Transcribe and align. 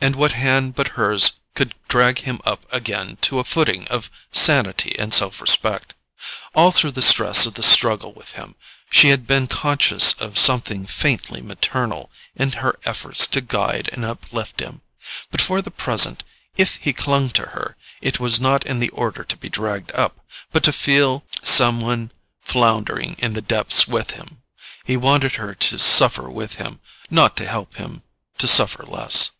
And 0.00 0.14
what 0.14 0.30
hand 0.30 0.76
but 0.76 0.90
hers 0.94 1.40
could 1.54 1.74
drag 1.88 2.20
him 2.20 2.38
up 2.46 2.64
again 2.72 3.16
to 3.22 3.40
a 3.40 3.44
footing 3.44 3.88
of 3.88 4.08
sanity 4.30 4.94
and 4.96 5.12
self 5.12 5.40
respect? 5.40 5.92
All 6.54 6.70
through 6.70 6.92
the 6.92 7.02
stress 7.02 7.46
of 7.46 7.54
the 7.54 7.64
struggle 7.64 8.12
with 8.12 8.34
him, 8.34 8.54
she 8.90 9.08
had 9.08 9.26
been 9.26 9.48
conscious 9.48 10.12
of 10.12 10.38
something 10.38 10.86
faintly 10.86 11.40
maternal 11.42 12.12
in 12.36 12.52
her 12.52 12.78
efforts 12.84 13.26
to 13.26 13.40
guide 13.40 13.90
and 13.92 14.04
uplift 14.04 14.60
him. 14.60 14.82
But 15.32 15.40
for 15.42 15.60
the 15.60 15.72
present, 15.72 16.22
if 16.56 16.76
he 16.76 16.92
clung 16.92 17.30
to 17.30 17.46
her, 17.46 17.76
it 18.00 18.20
was 18.20 18.38
not 18.38 18.64
in 18.66 18.88
order 18.90 19.24
to 19.24 19.36
be 19.36 19.48
dragged 19.48 19.90
up, 19.96 20.24
but 20.52 20.62
to 20.62 20.72
feel 20.72 21.24
some 21.42 21.80
one 21.80 22.12
floundering 22.40 23.16
in 23.18 23.32
the 23.32 23.42
depths 23.42 23.88
with 23.88 24.12
him: 24.12 24.42
he 24.84 24.96
wanted 24.96 25.34
her 25.34 25.56
to 25.56 25.76
suffer 25.80 26.30
with 26.30 26.54
him, 26.54 26.78
not 27.10 27.36
to 27.38 27.48
help 27.48 27.74
him 27.78 28.04
to 28.38 28.46
suffer 28.46 28.84
less. 28.86 29.32